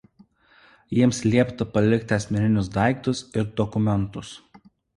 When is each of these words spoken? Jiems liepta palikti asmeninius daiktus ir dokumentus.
Jiems 0.99 1.19
liepta 1.27 1.67
palikti 1.75 2.17
asmeninius 2.19 2.73
daiktus 2.81 3.25
ir 3.41 3.49
dokumentus. 3.63 4.35